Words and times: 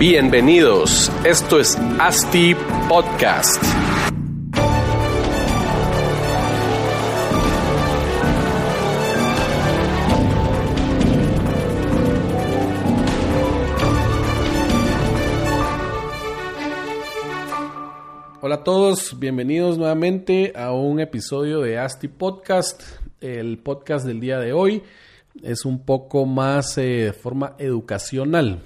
Bienvenidos, 0.00 1.12
esto 1.26 1.60
es 1.60 1.76
ASTI 1.76 2.56
Podcast. 2.88 3.62
Hola 18.40 18.54
a 18.54 18.64
todos, 18.64 19.18
bienvenidos 19.18 19.76
nuevamente 19.76 20.54
a 20.56 20.72
un 20.72 21.00
episodio 21.00 21.60
de 21.60 21.76
ASTI 21.76 22.08
Podcast. 22.08 22.82
El 23.20 23.58
podcast 23.58 24.06
del 24.06 24.18
día 24.18 24.38
de 24.38 24.54
hoy 24.54 24.82
es 25.42 25.66
un 25.66 25.84
poco 25.84 26.24
más 26.24 26.78
eh, 26.78 26.82
de 26.82 27.12
forma 27.12 27.54
educacional. 27.58 28.62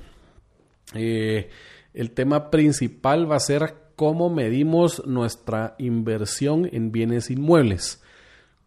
Eh, 0.95 1.51
el 1.93 2.11
tema 2.11 2.51
principal 2.51 3.31
va 3.31 3.37
a 3.37 3.41
ser 3.41 3.75
cómo 3.97 4.31
medimos 4.31 5.07
nuestra 5.07 5.75
inversión 5.79 6.69
en 6.73 6.93
bienes 6.93 7.31
inmuebles. 7.31 8.03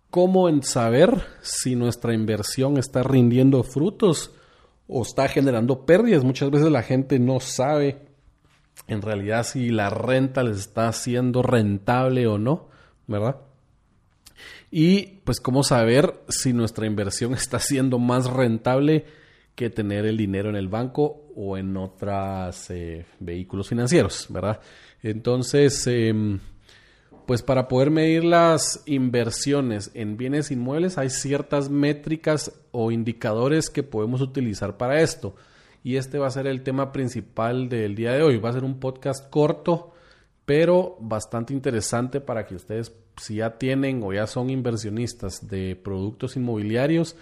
Cómo 0.09 0.47
en 0.47 0.63
saber 0.63 1.25
si 1.41 1.75
nuestra 1.75 2.13
inversión 2.13 2.77
está 2.77 3.03
rindiendo 3.03 3.63
frutos 3.63 4.31
o 4.87 5.01
está 5.01 5.27
generando 5.27 5.85
pérdidas. 5.85 6.23
Muchas 6.23 6.49
veces 6.49 6.71
la 6.71 6.83
gente 6.83 7.19
no 7.19 7.39
sabe 7.39 8.07
en 8.87 9.01
realidad 9.01 9.43
si 9.43 9.69
la 9.69 9.89
renta 9.89 10.43
les 10.43 10.57
está 10.57 10.87
haciendo 10.87 11.41
rentable 11.41 12.27
o 12.27 12.37
no, 12.37 12.69
¿verdad? 13.07 13.37
Y 14.71 15.19
pues 15.23 15.39
cómo 15.39 15.63
saber 15.63 16.21
si 16.29 16.53
nuestra 16.53 16.85
inversión 16.85 17.33
está 17.35 17.59
siendo 17.59 17.99
más 17.99 18.27
rentable 18.29 19.05
que 19.57 19.71
tener 19.71 20.05
el 20.05 20.17
dinero 20.17 20.49
en 20.49 20.55
el 20.55 20.67
banco 20.67 21.31
o 21.35 21.57
en 21.57 21.75
otros 21.77 22.69
eh, 22.69 23.07
vehículos 23.19 23.67
financieros, 23.67 24.27
¿verdad? 24.29 24.61
Entonces, 25.01 25.87
em, 25.87 26.39
pues 27.25 27.41
para 27.41 27.67
poder 27.67 27.89
medir 27.89 28.23
las 28.23 28.83
inversiones 28.85 29.89
en 29.95 30.15
bienes 30.15 30.51
inmuebles 30.51 30.99
hay 30.99 31.09
ciertas 31.09 31.71
métricas 31.71 32.51
o 32.71 32.91
indicadores 32.91 33.71
que 33.71 33.81
podemos 33.81 34.21
utilizar 34.21 34.77
para 34.77 35.01
esto. 35.01 35.33
Y 35.83 35.95
este 35.95 36.19
va 36.19 36.27
a 36.27 36.31
ser 36.31 36.45
el 36.45 36.61
tema 36.61 36.91
principal 36.91 37.67
del 37.67 37.95
día 37.95 38.11
de 38.11 38.21
hoy. 38.21 38.37
Va 38.37 38.51
a 38.51 38.53
ser 38.53 38.63
un 38.63 38.79
podcast 38.79 39.27
corto, 39.31 39.91
pero 40.45 40.97
bastante 40.99 41.51
interesante 41.51 42.21
para 42.21 42.45
que 42.45 42.53
ustedes, 42.53 42.93
si 43.19 43.37
ya 43.37 43.57
tienen 43.57 44.03
o 44.03 44.13
ya 44.13 44.27
son 44.27 44.51
inversionistas 44.51 45.47
de 45.47 45.75
productos 45.75 46.35
inmobiliarios, 46.35 47.15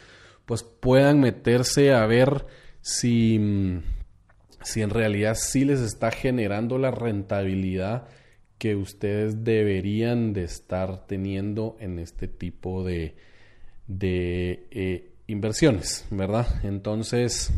pues 0.45 0.63
puedan 0.63 1.19
meterse 1.19 1.93
a 1.93 2.05
ver 2.05 2.45
si, 2.81 3.81
si 4.61 4.81
en 4.81 4.89
realidad 4.89 5.35
sí 5.35 5.65
les 5.65 5.79
está 5.79 6.11
generando 6.11 6.77
la 6.77 6.91
rentabilidad 6.91 8.07
que 8.57 8.75
ustedes 8.75 9.43
deberían 9.43 10.33
de 10.33 10.43
estar 10.43 11.05
teniendo 11.07 11.75
en 11.79 11.99
este 11.99 12.27
tipo 12.27 12.83
de, 12.83 13.15
de 13.87 14.67
eh, 14.71 15.11
inversiones, 15.27 16.05
¿verdad? 16.09 16.47
Entonces, 16.63 17.51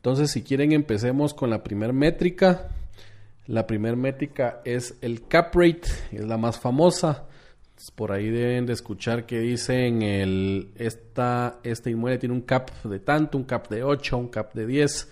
entonces, 0.00 0.30
si 0.30 0.42
quieren, 0.42 0.72
empecemos 0.72 1.34
con 1.34 1.50
la 1.50 1.62
primera 1.62 1.92
métrica. 1.92 2.68
La 3.46 3.66
primera 3.66 3.96
métrica 3.96 4.62
es 4.64 4.96
el 5.02 5.26
cap 5.28 5.54
rate, 5.54 5.82
es 6.10 6.24
la 6.24 6.38
más 6.38 6.58
famosa. 6.58 7.26
Por 7.94 8.12
ahí 8.12 8.28
deben 8.28 8.66
de 8.66 8.74
escuchar 8.74 9.24
que 9.24 9.40
dicen 9.40 10.02
el, 10.02 10.70
esta, 10.76 11.60
este 11.62 11.90
inmueble 11.90 12.18
tiene 12.18 12.34
un 12.34 12.42
cap 12.42 12.70
de 12.84 12.98
tanto, 12.98 13.38
un 13.38 13.44
cap 13.44 13.68
de 13.70 13.82
8, 13.82 14.18
un 14.18 14.28
cap 14.28 14.52
de 14.52 14.66
10. 14.66 15.08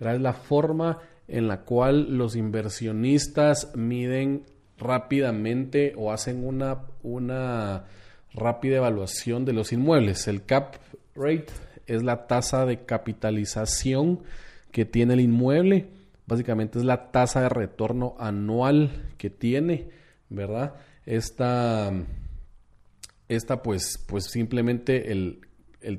Es 0.00 0.20
la 0.20 0.32
forma 0.32 0.98
en 1.26 1.48
la 1.48 1.60
cual 1.62 2.16
los 2.16 2.34
inversionistas 2.34 3.76
miden 3.76 4.44
rápidamente 4.78 5.92
o 5.96 6.10
hacen 6.10 6.46
una, 6.46 6.78
una 7.02 7.84
rápida 8.32 8.78
evaluación 8.78 9.44
de 9.44 9.52
los 9.52 9.72
inmuebles. 9.72 10.28
El 10.28 10.44
cap 10.44 10.76
rate 11.14 11.48
es 11.86 12.02
la 12.02 12.26
tasa 12.26 12.64
de 12.64 12.84
capitalización 12.84 14.20
que 14.70 14.84
tiene 14.86 15.14
el 15.14 15.20
inmueble. 15.20 15.88
Básicamente 16.26 16.78
es 16.78 16.84
la 16.84 17.10
tasa 17.10 17.42
de 17.42 17.48
retorno 17.48 18.14
anual 18.18 18.90
que 19.18 19.30
tiene, 19.30 19.88
¿verdad? 20.30 20.74
Esta, 21.08 21.90
esta 23.30 23.62
pues, 23.62 23.96
pues 24.06 24.24
simplemente 24.24 25.10
el, 25.10 25.40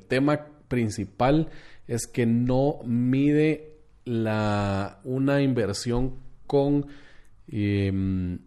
tema 0.07 0.45
principal 0.67 1.49
es 1.87 2.05
que 2.05 2.27
no 2.27 2.81
mide 2.85 3.73
la, 4.05 4.99
una 5.03 5.41
inversión 5.41 6.13
con, 6.45 6.85
em, 7.47 8.37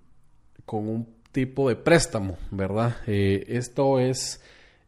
con 0.65 0.89
un 0.89 1.09
tipo 1.33 1.69
de 1.69 1.75
préstamo, 1.75 2.39
¿verdad? 2.53 2.95
Eh, 3.09 3.45
esto 3.49 3.99
es, 3.99 4.41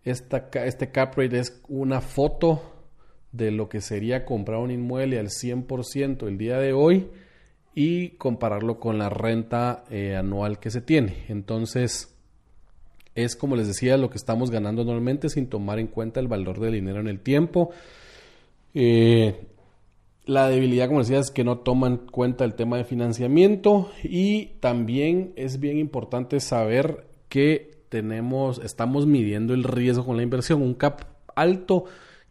esta, 0.04 0.48
este 0.64 0.92
cap 0.92 1.18
rate 1.18 1.40
es 1.40 1.60
una 1.66 2.00
foto 2.00 2.62
de 3.32 3.50
lo 3.50 3.68
que 3.68 3.80
sería 3.80 4.24
comprar 4.24 4.60
un 4.60 4.70
inmueble 4.70 5.18
al 5.18 5.30
100% 5.30 6.28
el 6.28 6.38
día 6.38 6.58
de 6.58 6.72
hoy 6.72 7.08
y 7.74 8.10
compararlo 8.10 8.78
con 8.78 8.98
la 8.98 9.08
renta 9.08 9.84
eh, 9.90 10.16
anual 10.16 10.58
que 10.58 10.70
se 10.70 10.80
tiene. 10.80 11.24
Entonces, 11.28 12.14
es 13.14 13.36
como 13.36 13.56
les 13.56 13.66
decía, 13.66 13.96
lo 13.96 14.10
que 14.10 14.18
estamos 14.18 14.50
ganando 14.50 14.82
anualmente 14.82 15.28
sin 15.28 15.48
tomar 15.48 15.78
en 15.78 15.88
cuenta 15.88 16.20
el 16.20 16.28
valor 16.28 16.60
del 16.60 16.74
dinero 16.74 17.00
en 17.00 17.08
el 17.08 17.20
tiempo. 17.20 17.70
Eh, 18.74 19.46
la 20.24 20.48
debilidad, 20.48 20.86
como 20.86 21.00
decía, 21.00 21.18
es 21.18 21.30
que 21.30 21.44
no 21.44 21.58
toman 21.58 21.92
en 21.92 21.98
cuenta 21.98 22.44
el 22.44 22.54
tema 22.54 22.76
de 22.76 22.84
financiamiento 22.84 23.90
y 24.02 24.46
también 24.60 25.32
es 25.36 25.60
bien 25.60 25.78
importante 25.78 26.40
saber 26.40 27.06
que 27.28 27.74
tenemos, 27.88 28.58
estamos 28.58 29.06
midiendo 29.06 29.54
el 29.54 29.64
riesgo 29.64 30.06
con 30.06 30.16
la 30.16 30.22
inversión. 30.22 30.62
Un 30.62 30.74
cap 30.74 31.02
alto 31.36 31.84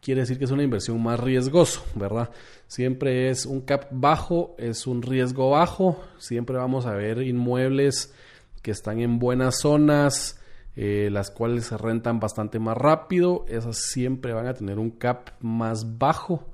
quiere 0.04 0.22
decir 0.22 0.38
que 0.38 0.46
es 0.46 0.52
una 0.52 0.64
inversión 0.64 1.02
más 1.02 1.20
riesgoso, 1.20 1.84
¿verdad? 1.96 2.30
Siempre 2.68 3.30
es 3.30 3.46
un 3.46 3.62
cap 3.62 3.88
bajo, 3.92 4.56
es 4.60 4.86
un 4.86 5.02
riesgo 5.02 5.52
bajo, 5.52 6.04
siempre 6.18 6.58
vamos 6.58 6.86
a 6.86 6.94
ver 6.94 7.22
inmuebles 7.22 8.14
que 8.62 8.72
están 8.72 9.00
en 9.00 9.18
buenas 9.18 9.60
zonas, 9.60 10.40
eh, 10.76 11.10
las 11.12 11.32
cuales 11.32 11.66
se 11.66 11.78
rentan 11.78 12.20
bastante 12.20 12.60
más 12.60 12.78
rápido, 12.78 13.46
esas 13.48 13.78
siempre 13.78 14.34
van 14.34 14.48
a 14.48 14.54
tener 14.54 14.78
un 14.78 14.92
cap 14.92 15.30
más 15.40 15.98
bajo 15.98 16.52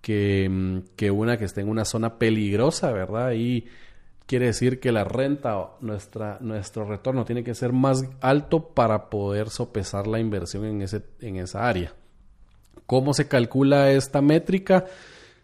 que, 0.00 0.48
mm, 0.48 0.78
que 0.96 1.10
una 1.10 1.36
que 1.36 1.44
esté 1.44 1.60
en 1.60 1.68
una 1.68 1.84
zona 1.84 2.18
peligrosa, 2.18 2.92
¿verdad? 2.92 3.32
Y 3.32 3.66
quiere 4.26 4.46
decir 4.46 4.80
que 4.80 4.92
la 4.92 5.04
renta, 5.04 5.70
nuestra, 5.80 6.38
nuestro 6.40 6.84
retorno 6.84 7.24
tiene 7.24 7.44
que 7.44 7.54
ser 7.54 7.72
más 7.72 8.04
alto 8.20 8.68
para 8.68 9.10
poder 9.10 9.50
sopesar 9.50 10.06
la 10.06 10.18
inversión 10.18 10.64
en, 10.64 10.82
ese, 10.82 11.02
en 11.20 11.36
esa 11.36 11.68
área. 11.68 11.92
¿Cómo 12.86 13.14
se 13.14 13.28
calcula 13.28 13.90
esta 13.90 14.22
métrica? 14.22 14.86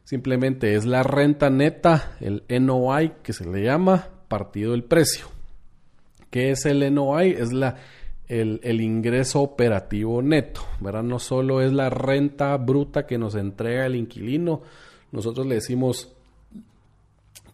Simplemente 0.05 0.75
es 0.75 0.85
la 0.85 1.03
renta 1.03 1.51
neta, 1.51 2.17
el 2.21 2.45
NOI 2.49 3.13
que 3.23 3.33
se 3.33 3.45
le 3.45 3.63
llama, 3.63 4.09
partido 4.29 4.75
el 4.75 4.85
precio. 4.85 5.27
¿Qué 6.31 6.51
es 6.51 6.67
el 6.67 6.95
NOI? 6.95 7.31
Es 7.31 7.53
la, 7.53 7.77
el, 8.29 8.81
ingreso 8.81 9.43
operativo 9.43 10.23
neto, 10.23 10.63
¿verdad? 10.81 11.03
No 11.03 11.19
solo 11.19 11.61
es 11.61 11.73
la 11.73 11.91
renta 11.91 12.57
bruta 12.57 13.07
que 13.07 13.19
nos 13.19 13.35
entrega 13.35 13.87
el 13.87 13.97
inquilino, 13.97 14.63
nosotros 15.11 15.47
le 15.47 15.57
decimos 15.57 16.13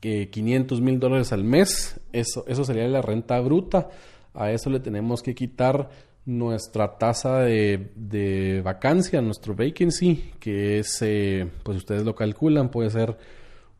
que 0.00 0.30
500 0.30 0.80
mil 0.80 1.00
dólares 1.00 1.32
al 1.32 1.42
mes, 1.42 2.00
eso, 2.12 2.44
eso 2.46 2.64
sería 2.64 2.86
la 2.86 3.02
renta 3.02 3.40
bruta, 3.40 3.90
a 4.34 4.52
eso 4.52 4.70
le 4.70 4.78
tenemos 4.78 5.22
que 5.22 5.34
quitar 5.34 5.90
nuestra 6.28 6.98
tasa 6.98 7.38
de, 7.38 8.60
vacancia, 8.62 9.22
nuestro 9.22 9.54
vacancy, 9.54 10.32
que 10.38 10.78
es, 10.78 11.00
eh, 11.00 11.48
pues 11.62 11.78
ustedes 11.78 12.04
lo 12.04 12.14
calculan, 12.14 12.70
puede 12.70 12.90
ser 12.90 13.16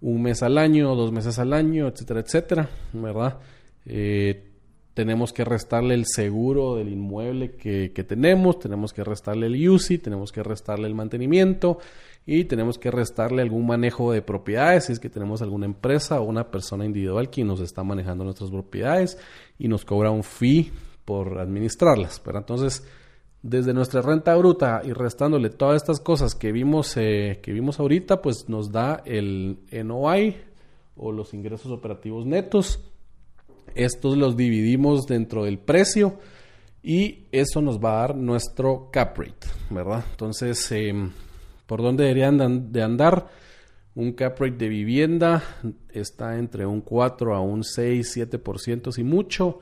un 0.01 0.23
mes 0.23 0.43
al 0.43 0.57
año, 0.57 0.95
dos 0.95 1.13
meses 1.13 1.39
al 1.39 1.53
año, 1.53 1.89
etcétera, 1.89 2.21
etcétera, 2.21 2.71
¿verdad? 2.95 3.39
Eh, 3.85 4.47
tenemos 4.95 5.35
que 5.35 5.45
restarle 5.45 5.93
el 5.93 6.07
seguro 6.07 6.77
del 6.77 6.89
inmueble 6.89 7.51
que, 7.51 7.93
que, 7.93 8.03
tenemos, 8.03 8.59
tenemos 8.59 8.95
que 8.95 9.05
restarle 9.05 9.49
el 9.49 9.69
UCI, 9.69 9.99
tenemos 9.99 10.33
que 10.33 10.43
restarle 10.43 10.89
el 10.89 10.95
mantenimiento 10.95 11.79
y 12.25 12.45
tenemos 12.45 12.79
que 12.79 12.91
restarle 12.91 13.43
algún 13.43 13.67
manejo 13.67 14.11
de 14.11 14.23
propiedades, 14.23 14.87
si 14.87 14.95
es 14.95 15.01
que 15.01 15.11
tenemos 15.11 15.43
alguna 15.43 15.67
empresa 15.67 16.19
o 16.19 16.25
una 16.25 16.51
persona 16.51 16.87
individual 16.87 17.29
que 17.29 17.45
nos 17.45 17.61
está 17.61 17.85
manejando 17.85 18.25
nuestras 18.25 18.51
propiedades 18.51 19.19
y 19.59 19.69
nos 19.69 19.85
cobra 19.85 20.11
un 20.11 20.25
fee 20.25 20.73
por 21.09 21.39
administrarlas. 21.39 22.21
Pero 22.23 22.37
entonces, 22.37 22.87
desde 23.41 23.73
nuestra 23.73 24.03
renta 24.03 24.37
bruta 24.37 24.83
y 24.85 24.93
restándole 24.93 25.49
todas 25.49 25.77
estas 25.77 26.01
cosas 26.01 26.35
que 26.35 26.53
vimos, 26.53 26.99
eh, 26.99 27.41
que 27.43 27.51
vimos 27.51 27.81
ahorita, 27.81 28.21
pues 28.21 28.47
nos 28.51 28.71
da 28.71 29.03
el 29.07 29.59
NOI 29.73 30.37
o 30.99 31.11
los 31.11 31.33
ingresos 31.33 31.73
operativos 31.73 32.27
netos. 32.27 32.85
Estos 33.75 34.19
los 34.19 34.37
dividimos 34.37 35.07
dentro 35.07 35.45
del 35.45 35.59
precio 35.59 36.19
y 36.83 37.25
eso 37.33 37.63
nos 37.63 37.79
va 37.79 37.93
a 37.93 38.01
dar 38.01 38.15
nuestro 38.15 38.91
cap 38.93 39.17
rate, 39.17 39.47
¿verdad? 39.71 40.05
Entonces, 40.11 40.71
em, 40.73 41.11
¿por 41.65 41.81
dónde 41.81 42.05
deberían 42.05 42.71
de 42.71 42.83
andar? 42.83 43.29
Un 43.95 44.13
cap 44.13 44.39
rate 44.39 44.59
de 44.59 44.69
vivienda 44.69 45.43
está 45.89 46.37
entre 46.37 46.67
un 46.67 46.83
4 46.83 47.35
a 47.35 47.41
un 47.41 47.65
6, 47.65 48.13
7% 48.13 48.93
si 48.93 49.05
mucho. 49.05 49.61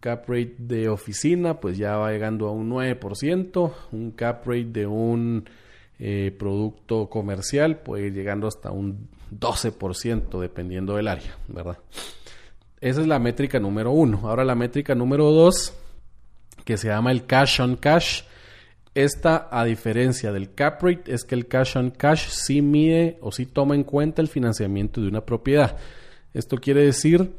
Cap 0.00 0.28
rate 0.28 0.56
de 0.58 0.88
oficina 0.88 1.60
pues 1.60 1.76
ya 1.76 1.96
va 1.96 2.10
llegando 2.10 2.48
a 2.48 2.52
un 2.52 2.70
9%. 2.70 3.72
Un 3.92 4.10
cap 4.12 4.46
rate 4.46 4.64
de 4.64 4.86
un 4.86 5.44
eh, 5.98 6.34
producto 6.38 7.08
comercial 7.10 7.76
puede 7.80 8.06
ir 8.06 8.14
llegando 8.14 8.48
hasta 8.48 8.70
un 8.70 9.08
12% 9.38 10.40
dependiendo 10.40 10.96
del 10.96 11.08
área, 11.08 11.36
¿verdad? 11.48 11.78
Esa 12.80 13.02
es 13.02 13.06
la 13.06 13.18
métrica 13.18 13.60
número 13.60 13.92
uno. 13.92 14.22
Ahora 14.24 14.44
la 14.44 14.54
métrica 14.54 14.94
número 14.94 15.30
dos, 15.30 15.74
que 16.64 16.78
se 16.78 16.88
llama 16.88 17.12
el 17.12 17.26
cash 17.26 17.60
on 17.60 17.76
cash. 17.76 18.22
Esta, 18.94 19.48
a 19.52 19.64
diferencia 19.64 20.32
del 20.32 20.54
cap 20.54 20.82
rate, 20.82 21.12
es 21.12 21.24
que 21.24 21.34
el 21.34 21.46
cash 21.46 21.76
on 21.76 21.90
cash 21.90 22.28
sí 22.28 22.62
mide 22.62 23.18
o 23.20 23.30
sí 23.30 23.44
toma 23.46 23.74
en 23.74 23.84
cuenta 23.84 24.22
el 24.22 24.28
financiamiento 24.28 25.00
de 25.02 25.08
una 25.08 25.26
propiedad. 25.26 25.76
Esto 26.32 26.56
quiere 26.56 26.84
decir 26.84 27.30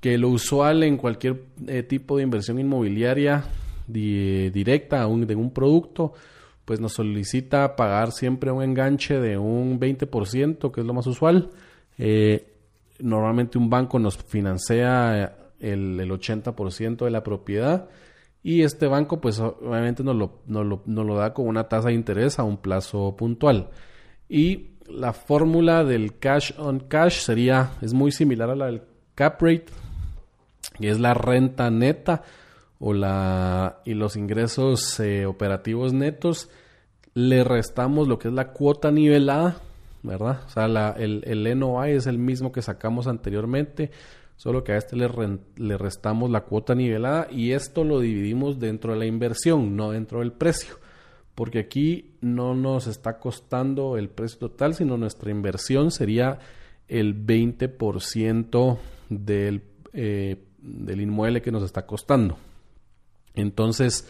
que 0.00 0.18
lo 0.18 0.28
usual 0.28 0.82
en 0.82 0.96
cualquier 0.96 1.42
eh, 1.66 1.82
tipo 1.82 2.16
de 2.16 2.22
inversión 2.22 2.58
inmobiliaria 2.58 3.44
directa 3.88 5.06
de 5.06 5.36
un 5.36 5.50
producto, 5.52 6.12
pues 6.64 6.80
nos 6.80 6.94
solicita 6.94 7.76
pagar 7.76 8.10
siempre 8.10 8.50
un 8.50 8.62
enganche 8.62 9.20
de 9.20 9.38
un 9.38 9.78
20%, 9.78 10.72
que 10.72 10.80
es 10.80 10.86
lo 10.86 10.92
más 10.92 11.06
usual. 11.06 11.50
Eh, 11.96 12.52
normalmente 12.98 13.58
un 13.58 13.70
banco 13.70 13.98
nos 13.98 14.16
financia 14.16 15.36
el, 15.60 16.00
el 16.00 16.10
80% 16.10 17.04
de 17.04 17.10
la 17.10 17.22
propiedad 17.22 17.88
y 18.46 18.62
este 18.62 18.86
banco 18.86 19.20
pues 19.20 19.40
obviamente 19.40 20.04
nos 20.04 20.14
lo, 20.14 20.40
lo, 20.46 21.14
da 21.16 21.34
con 21.34 21.48
una 21.48 21.68
tasa 21.68 21.88
de 21.88 21.94
interés 21.94 22.38
a 22.38 22.44
un 22.44 22.58
plazo 22.58 23.16
puntual. 23.16 23.70
Y 24.28 24.68
la 24.88 25.12
fórmula 25.12 25.82
del 25.82 26.18
cash 26.20 26.52
on 26.56 26.78
cash 26.78 27.22
sería, 27.22 27.72
es 27.82 27.92
muy 27.92 28.12
similar 28.12 28.50
a 28.50 28.54
la 28.54 28.66
del 28.66 28.82
cap 29.16 29.42
rate, 29.42 29.66
que 30.78 30.90
es 30.90 31.00
la 31.00 31.14
renta 31.14 31.70
neta 31.70 32.22
o 32.78 32.92
la, 32.92 33.80
y 33.84 33.94
los 33.94 34.16
ingresos 34.16 35.00
eh, 35.00 35.26
operativos 35.26 35.92
netos, 35.92 36.50
le 37.14 37.44
restamos 37.44 38.08
lo 38.08 38.18
que 38.18 38.28
es 38.28 38.34
la 38.34 38.52
cuota 38.52 38.90
nivelada, 38.90 39.56
¿verdad? 40.02 40.42
O 40.46 40.50
sea, 40.50 40.94
el, 40.98 41.22
el 41.26 41.58
NOI 41.58 41.92
es 41.92 42.06
el 42.06 42.18
mismo 42.18 42.52
que 42.52 42.62
sacamos 42.62 43.06
anteriormente 43.06 43.90
solo 44.36 44.62
que 44.62 44.72
a 44.72 44.76
este 44.76 44.96
le, 44.96 45.08
le, 45.56 45.78
restamos 45.78 46.30
la 46.30 46.42
cuota 46.42 46.74
nivelada 46.74 47.26
y 47.30 47.52
esto 47.52 47.84
lo 47.84 48.00
dividimos 48.00 48.60
dentro 48.60 48.92
de 48.92 48.98
la 48.98 49.06
inversión, 49.06 49.76
no 49.76 49.90
dentro 49.90 50.20
del 50.20 50.32
precio, 50.32 50.74
porque 51.34 51.58
aquí 51.58 52.16
no 52.20 52.54
nos 52.54 52.86
está 52.86 53.18
costando 53.18 53.96
el 53.96 54.08
precio 54.08 54.38
total, 54.38 54.74
sino 54.74 54.96
nuestra 54.96 55.30
inversión 55.30 55.90
sería 55.90 56.38
el 56.88 57.26
20% 57.26 58.78
del, 59.08 59.62
eh, 59.92 60.44
del 60.58 61.00
inmueble 61.00 61.42
que 61.42 61.52
nos 61.52 61.62
está 61.62 61.86
costando. 61.86 62.36
Entonces, 63.34 64.08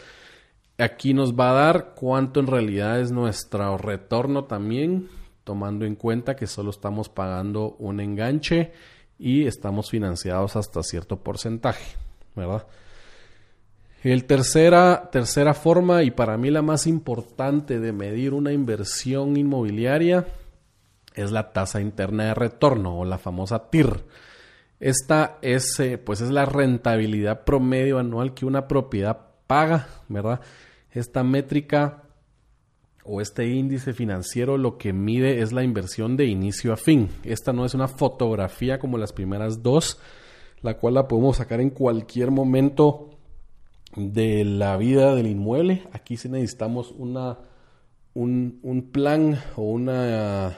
aquí 0.77 1.13
nos 1.13 1.33
va 1.33 1.51
a 1.51 1.53
dar 1.53 1.93
cuánto 1.95 2.39
en 2.39 2.47
realidad 2.47 2.99
es 2.99 3.11
nuestro 3.11 3.77
retorno 3.77 4.45
también, 4.45 5.09
tomando 5.43 5.85
en 5.85 5.95
cuenta 5.95 6.35
que 6.35 6.47
solo 6.47 6.69
estamos 6.69 7.09
pagando 7.09 7.75
un 7.79 7.99
enganche 7.99 8.71
y 9.19 9.45
estamos 9.45 9.89
financiados 9.89 10.55
hasta 10.55 10.83
cierto 10.83 11.17
porcentaje, 11.17 11.95
¿verdad? 12.35 12.67
El 14.03 14.25
tercera, 14.25 15.09
tercera 15.11 15.53
forma 15.53 16.03
y 16.03 16.11
para 16.11 16.37
mí 16.37 16.51
la 16.51 16.61
más 16.61 16.85
importante 16.85 17.79
de 17.79 17.91
medir 17.91 18.33
una 18.33 18.53
inversión 18.53 19.37
inmobiliaria 19.37 20.27
es 21.15 21.31
la 21.31 21.51
tasa 21.51 21.81
interna 21.81 22.25
de 22.25 22.33
retorno 22.35 22.99
o 22.99 23.05
la 23.05 23.17
famosa 23.17 23.69
TIR. 23.69 24.05
Esta 24.79 25.37
es, 25.41 25.79
eh, 25.79 25.97
pues 25.97 26.21
es 26.21 26.29
la 26.29 26.45
rentabilidad 26.45 27.43
promedio 27.43 27.99
anual 27.99 28.33
que 28.33 28.45
una 28.45 28.67
propiedad 28.67 29.27
paga, 29.47 29.87
¿verdad? 30.07 30.41
Esta 30.91 31.23
métrica 31.23 32.03
o 33.03 33.21
este 33.21 33.47
índice 33.47 33.93
financiero 33.93 34.57
lo 34.57 34.77
que 34.77 34.93
mide 34.93 35.41
es 35.41 35.53
la 35.53 35.63
inversión 35.63 36.17
de 36.17 36.25
inicio 36.25 36.73
a 36.73 36.77
fin. 36.77 37.09
Esta 37.23 37.53
no 37.53 37.65
es 37.65 37.73
una 37.73 37.87
fotografía 37.87 38.79
como 38.79 38.97
las 38.97 39.13
primeras 39.13 39.63
dos, 39.63 39.99
la 40.61 40.77
cual 40.77 40.95
la 40.95 41.07
podemos 41.07 41.37
sacar 41.37 41.61
en 41.61 41.69
cualquier 41.69 42.31
momento 42.31 43.11
de 43.95 44.43
la 44.43 44.77
vida 44.77 45.15
del 45.15 45.27
inmueble. 45.27 45.83
Aquí 45.93 46.17
sí 46.17 46.29
necesitamos 46.29 46.93
una, 46.97 47.37
un, 48.13 48.89
plan 48.91 49.39
o 49.55 49.63
una, 49.63 50.57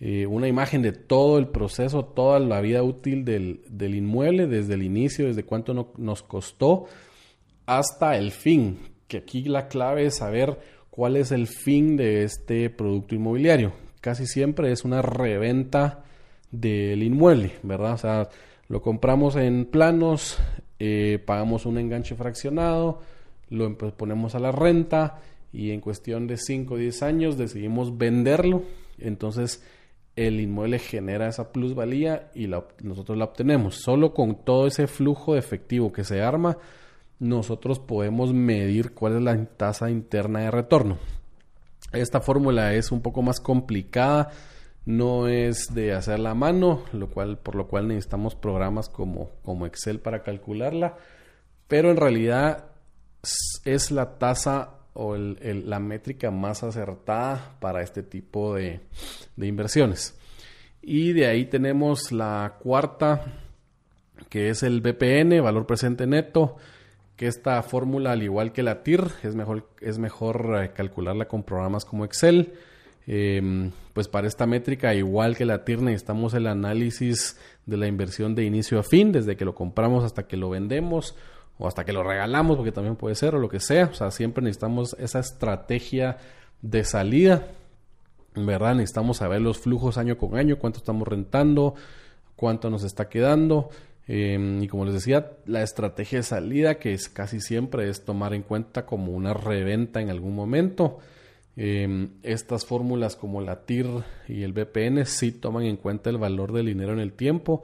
eh, 0.00 0.26
una 0.26 0.48
imagen 0.48 0.82
de 0.82 0.92
todo 0.92 1.38
el 1.38 1.48
proceso, 1.48 2.04
toda 2.04 2.38
la 2.38 2.60
vida 2.60 2.82
útil 2.82 3.24
del, 3.24 3.62
del 3.68 3.94
inmueble, 3.94 4.46
desde 4.46 4.74
el 4.74 4.82
inicio, 4.82 5.26
desde 5.26 5.44
cuánto 5.44 5.92
nos 5.96 6.22
costó 6.22 6.86
hasta 7.66 8.16
el 8.16 8.30
fin. 8.32 8.78
Que 9.08 9.18
aquí 9.18 9.44
la 9.44 9.68
clave 9.68 10.06
es 10.06 10.16
saber 10.16 10.58
¿Cuál 10.96 11.16
es 11.16 11.30
el 11.30 11.46
fin 11.46 11.98
de 11.98 12.24
este 12.24 12.70
producto 12.70 13.14
inmobiliario? 13.14 13.74
Casi 14.00 14.26
siempre 14.26 14.72
es 14.72 14.82
una 14.82 15.02
reventa 15.02 16.04
del 16.50 17.02
inmueble, 17.02 17.52
¿verdad? 17.62 17.92
O 17.92 17.98
sea, 17.98 18.28
lo 18.68 18.80
compramos 18.80 19.36
en 19.36 19.66
planos, 19.66 20.38
eh, 20.78 21.22
pagamos 21.26 21.66
un 21.66 21.76
enganche 21.76 22.14
fraccionado, 22.14 23.02
lo 23.50 23.76
ponemos 23.76 24.34
a 24.34 24.38
la 24.38 24.52
renta 24.52 25.20
y 25.52 25.72
en 25.72 25.82
cuestión 25.82 26.26
de 26.26 26.38
5 26.38 26.72
o 26.72 26.78
10 26.78 27.02
años 27.02 27.36
decidimos 27.36 27.98
venderlo. 27.98 28.62
Entonces 28.98 29.62
el 30.16 30.40
inmueble 30.40 30.78
genera 30.78 31.28
esa 31.28 31.52
plusvalía 31.52 32.30
y 32.34 32.48
nosotros 32.48 33.18
la 33.18 33.26
obtenemos. 33.26 33.76
Solo 33.76 34.14
con 34.14 34.44
todo 34.44 34.66
ese 34.66 34.86
flujo 34.86 35.34
de 35.34 35.40
efectivo 35.40 35.92
que 35.92 36.04
se 36.04 36.22
arma, 36.22 36.56
nosotros 37.18 37.78
podemos 37.78 38.32
medir 38.32 38.92
cuál 38.92 39.16
es 39.16 39.22
la 39.22 39.44
tasa 39.44 39.90
interna 39.90 40.40
de 40.40 40.50
retorno. 40.50 40.98
Esta 41.92 42.20
fórmula 42.20 42.74
es 42.74 42.90
un 42.92 43.02
poco 43.02 43.22
más 43.22 43.40
complicada, 43.40 44.30
no 44.86 45.28
es 45.28 45.74
de 45.74 45.92
hacer 45.92 46.18
la 46.18 46.34
mano, 46.34 46.82
lo 46.92 47.08
cual, 47.08 47.38
por 47.38 47.54
lo 47.54 47.68
cual 47.68 47.88
necesitamos 47.88 48.34
programas 48.34 48.88
como, 48.88 49.30
como 49.42 49.66
Excel 49.66 50.00
para 50.00 50.22
calcularla, 50.22 50.96
pero 51.68 51.90
en 51.90 51.96
realidad 51.96 52.66
es 53.64 53.90
la 53.90 54.18
tasa 54.18 54.75
o 54.96 55.16
la 55.16 55.78
métrica 55.78 56.30
más 56.30 56.62
acertada 56.62 57.56
para 57.60 57.82
este 57.82 58.02
tipo 58.02 58.54
de, 58.54 58.80
inversiones. 59.36 60.18
Y 60.82 61.12
de 61.12 61.26
ahí 61.26 61.44
tenemos 61.46 62.12
la 62.12 62.56
cuarta, 62.60 63.24
que 64.30 64.48
es 64.48 64.62
el 64.62 64.80
BPN, 64.80 65.42
valor 65.42 65.66
presente 65.66 66.06
neto 66.06 66.56
que 67.16 67.26
esta 67.26 67.62
fórmula, 67.62 68.12
al 68.12 68.22
igual 68.22 68.52
que 68.52 68.62
la 68.62 68.82
TIR, 68.82 69.08
es 69.22 69.34
mejor, 69.34 69.68
es 69.80 69.98
mejor 69.98 70.60
eh, 70.62 70.70
calcularla 70.74 71.26
con 71.26 71.44
programas 71.44 71.86
como 71.86 72.04
Excel. 72.04 72.52
Em, 73.06 73.70
pues 73.94 74.08
para 74.08 74.26
esta 74.26 74.46
métrica, 74.46 74.94
igual 74.94 75.34
que 75.36 75.46
la 75.46 75.64
TIR, 75.64 75.80
necesitamos 75.80 76.34
el 76.34 76.46
análisis 76.46 77.38
de 77.64 77.78
la 77.78 77.86
inversión 77.86 78.34
de 78.34 78.44
inicio 78.44 78.78
a 78.78 78.82
fin, 78.82 79.12
desde 79.12 79.36
que 79.36 79.46
lo 79.46 79.54
compramos 79.54 80.04
hasta 80.04 80.26
que 80.26 80.36
lo 80.36 80.50
vendemos 80.50 81.16
o 81.58 81.66
hasta 81.66 81.84
que 81.84 81.92
lo 81.92 82.02
regalamos, 82.02 82.56
porque 82.56 82.72
también 82.72 82.96
puede 82.96 83.14
ser, 83.14 83.34
o 83.34 83.38
lo 83.38 83.48
que 83.48 83.60
sea. 83.60 83.86
O 83.86 83.94
sea, 83.94 84.10
siempre 84.10 84.42
necesitamos 84.42 84.96
esa 84.98 85.20
estrategia 85.20 86.18
de 86.62 86.84
salida. 86.84 87.48
¿Verdad? 88.34 88.74
Necesitamos 88.74 89.18
saber 89.18 89.40
los 89.40 89.58
flujos 89.58 89.96
año 89.96 90.18
con 90.18 90.36
año, 90.36 90.58
cuánto 90.58 90.78
estamos 90.78 91.08
rentando, 91.08 91.74
cuánto 92.36 92.68
nos 92.68 92.84
está 92.84 93.08
quedando. 93.08 93.70
Em, 94.08 94.62
y 94.62 94.68
como 94.68 94.84
les 94.84 94.94
decía, 94.94 95.32
la 95.46 95.62
estrategia 95.62 96.18
de 96.18 96.22
salida, 96.22 96.78
que 96.78 96.92
es 96.92 97.08
casi 97.08 97.40
siempre 97.40 97.88
es 97.88 98.04
tomar 98.04 98.34
en 98.34 98.42
cuenta 98.42 98.86
como 98.86 99.12
una 99.12 99.34
reventa 99.34 100.00
en 100.00 100.10
algún 100.10 100.34
momento. 100.34 100.98
Em, 101.56 102.10
estas 102.22 102.66
fórmulas 102.66 103.16
como 103.16 103.40
la 103.40 103.64
TIR 103.64 103.86
y 104.28 104.42
el 104.42 104.52
BPN 104.52 105.06
sí 105.06 105.32
toman 105.32 105.64
en 105.64 105.78
cuenta 105.78 106.10
el 106.10 106.18
valor 106.18 106.52
del 106.52 106.66
dinero 106.66 106.92
en 106.92 107.00
el 107.00 107.14
tiempo. 107.14 107.62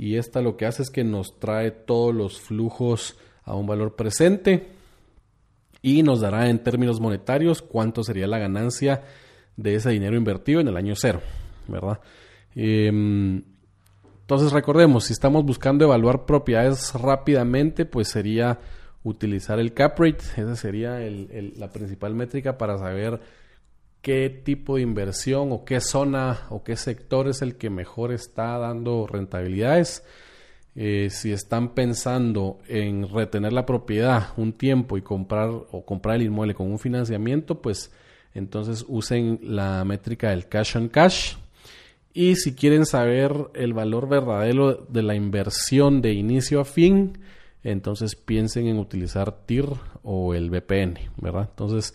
Y 0.00 0.16
esta 0.16 0.40
lo 0.40 0.56
que 0.56 0.64
hace 0.64 0.82
es 0.82 0.88
que 0.88 1.04
nos 1.04 1.38
trae 1.38 1.70
todos 1.70 2.14
los 2.14 2.40
flujos 2.40 3.18
a 3.44 3.54
un 3.54 3.66
valor 3.66 3.96
presente 3.96 4.68
y 5.82 6.02
nos 6.02 6.22
dará 6.22 6.48
en 6.48 6.60
términos 6.60 7.00
monetarios 7.00 7.60
cuánto 7.60 8.02
sería 8.02 8.26
la 8.26 8.38
ganancia 8.38 9.02
de 9.58 9.74
ese 9.74 9.90
dinero 9.90 10.16
invertido 10.16 10.62
en 10.62 10.68
el 10.68 10.78
año 10.78 10.94
cero, 10.96 11.20
¿verdad? 11.68 12.00
Em, 12.54 13.42
entonces 14.22 14.52
recordemos, 14.52 15.04
si 15.04 15.12
estamos 15.12 15.44
buscando 15.44 15.84
evaluar 15.84 16.24
propiedades 16.24 16.94
rápidamente, 16.94 17.84
pues 17.84 18.08
sería 18.08 18.58
utilizar 19.04 19.58
el 19.60 19.74
cap 19.74 19.98
rate, 19.98 20.24
esa 20.38 20.56
sería 20.56 20.98
la 20.98 21.68
principal 21.68 22.14
métrica 22.14 22.56
para 22.56 22.78
saber 22.78 23.20
qué 24.02 24.30
tipo 24.30 24.76
de 24.76 24.82
inversión 24.82 25.52
o 25.52 25.64
qué 25.64 25.80
zona 25.80 26.46
o 26.50 26.62
qué 26.62 26.76
sector 26.76 27.28
es 27.28 27.42
el 27.42 27.56
que 27.56 27.70
mejor 27.70 28.12
está 28.12 28.58
dando 28.58 29.06
rentabilidades. 29.06 30.04
Eh, 30.76 31.08
si 31.10 31.32
están 31.32 31.74
pensando 31.74 32.58
en 32.68 33.08
retener 33.08 33.52
la 33.52 33.66
propiedad 33.66 34.28
un 34.36 34.52
tiempo 34.52 34.96
y 34.96 35.02
comprar 35.02 35.50
o 35.50 35.84
comprar 35.84 36.16
el 36.16 36.22
inmueble 36.22 36.54
con 36.54 36.70
un 36.70 36.78
financiamiento, 36.78 37.60
pues 37.60 37.90
entonces 38.34 38.84
usen 38.88 39.40
la 39.42 39.84
métrica 39.84 40.30
del 40.30 40.46
cash 40.46 40.76
on 40.76 40.88
cash 40.88 41.34
Y 42.14 42.36
si 42.36 42.54
quieren 42.54 42.86
saber 42.86 43.32
el 43.54 43.72
valor 43.74 44.08
verdadero 44.08 44.74
de 44.88 45.02
la 45.02 45.16
inversión 45.16 46.00
de 46.00 46.12
inicio 46.12 46.60
a 46.60 46.64
fin, 46.64 47.18
entonces 47.64 48.14
piensen 48.14 48.68
en 48.68 48.78
utilizar 48.78 49.44
TIR 49.46 49.66
o 50.02 50.34
el 50.34 50.50
VPN, 50.50 50.98
¿verdad? 51.16 51.48
Entonces, 51.50 51.94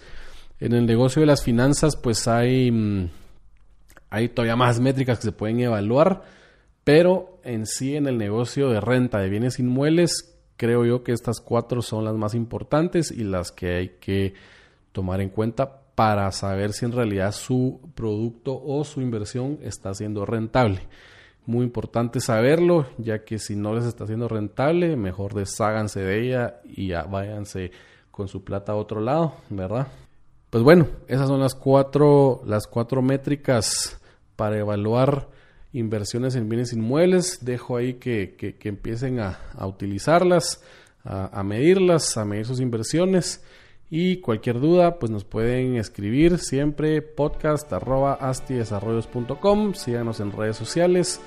en 0.60 0.74
el 0.74 0.86
negocio 0.86 1.22
de 1.22 1.26
las 1.26 1.44
finanzas, 1.44 1.96
pues 1.96 2.28
hay, 2.28 2.72
mm, 2.72 3.10
hay 4.10 4.30
todavía 4.30 4.56
más 4.56 4.80
métricas 4.80 5.20
que 5.20 5.26
se 5.26 5.32
pueden 5.32 5.60
evaluar, 5.60 6.24
pero 6.84 7.40
en 7.44 7.66
sí 7.66 7.96
en 7.96 8.08
el 8.08 8.18
negocio 8.18 8.70
de 8.70 8.80
renta 8.80 9.20
de 9.20 9.30
bienes 9.30 9.60
inmuebles, 9.60 10.38
creo 10.58 10.86
yo 10.86 11.04
que 11.04 11.12
estas 11.12 11.42
cuatro 11.42 11.82
son 11.82 12.06
las 12.06 12.16
más 12.16 12.36
importantes 12.36 13.12
y 13.12 13.24
las 13.24 13.52
que 13.52 13.76
hay 13.76 13.90
que 14.00 14.34
tomar 14.92 15.20
en 15.20 15.30
cuenta 15.30 15.82
para 15.96 16.32
saber 16.32 16.74
si 16.74 16.86
en 16.86 16.92
realidad 16.92 17.32
su 17.32 17.80
producto 17.96 18.62
o 18.62 18.84
su 18.84 19.02
inversión 19.02 19.60
está 19.62 19.94
siendo 19.94 20.26
rentable. 20.26 20.82
Muy 21.46 21.64
importante 21.64 22.20
saberlo, 22.20 22.88
ya 22.98 23.24
que 23.24 23.40
si 23.40 23.56
no 23.56 23.74
les 23.74 23.86
está 23.86 24.08
siendo 24.08 24.28
rentable, 24.28 24.96
mejor 24.96 25.34
desháganse 25.34 26.02
de 26.02 26.22
ella 26.22 26.62
y 26.66 26.88
ya 26.88 27.04
váyanse 27.04 27.72
con 28.12 28.28
su 28.28 28.44
plata 28.44 28.72
a 28.72 28.76
otro 28.76 29.00
lado, 29.00 29.36
¿verdad? 29.50 29.88
Pues 30.50 30.64
bueno, 30.64 30.88
esas 31.08 31.28
son 31.28 31.40
las 31.40 31.56
cuatro, 31.56 32.42
las 32.46 32.68
cuatro 32.68 33.02
métricas 33.02 34.00
para 34.36 34.58
evaluar 34.58 35.28
inversiones 35.74 36.36
en 36.36 36.48
bienes 36.50 36.74
inmuebles. 36.74 37.44
Dejo 37.44 37.78
ahí 37.78 37.96
que, 37.96 38.36
que, 38.38 38.70
empiecen 38.70 39.20
a, 39.20 39.40
utilizarlas, 39.66 40.62
a, 41.04 41.40
a, 41.40 41.44
medirlas, 41.44 42.18
a 42.18 42.26
medir 42.26 42.46
sus 42.46 42.62
inversiones. 42.62 43.44
Y 43.90 44.18
cualquier 44.18 44.60
duda, 44.60 44.98
pues 44.98 45.12
nos 45.12 45.26
pueden 45.26 45.76
escribir 45.76 46.40
siempre 46.40 47.02
podcast 47.02 47.72
arroba 47.72 48.18
Síganos 49.74 50.20
en 50.20 50.32
redes 50.32 50.58
sociales. 50.58 51.22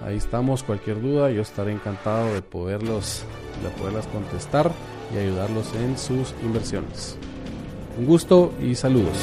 Ahí 0.00 0.16
estamos. 0.16 0.62
Cualquier 0.62 1.00
duda, 1.00 1.30
yo 1.30 1.42
estaré 1.42 1.72
encantado 1.72 2.34
de 2.34 2.42
poderlos, 2.42 3.24
de 3.62 3.70
poderlas 3.70 4.06
contestar 4.08 4.72
y 5.14 5.18
ayudarlos 5.18 5.72
en 5.74 5.96
sus 5.96 6.34
inversiones. 6.42 7.16
Un 7.98 8.06
gusto 8.06 8.52
y 8.62 8.74
saludos. 8.74 9.16